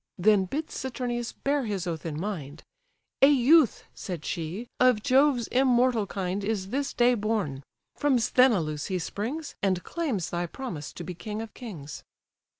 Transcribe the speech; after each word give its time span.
Then 0.17 0.45
bids 0.45 0.73
Saturnius 0.73 1.31
bear 1.31 1.65
his 1.65 1.85
oath 1.85 2.07
in 2.07 2.19
mind; 2.19 2.63
'A 3.21 3.27
youth 3.27 3.83
(said 3.93 4.25
she) 4.25 4.67
of 4.79 5.03
Jove's 5.03 5.45
immortal 5.49 6.07
kind 6.07 6.43
Is 6.43 6.69
this 6.69 6.91
day 6.91 7.13
born: 7.13 7.61
from 7.97 8.17
Sthenelus 8.17 8.87
he 8.87 8.97
springs, 8.97 9.53
And 9.61 9.83
claims 9.83 10.31
thy 10.31 10.47
promise 10.47 10.91
to 10.93 11.03
be 11.03 11.13
king 11.13 11.39
of 11.39 11.53
kings. 11.53 12.03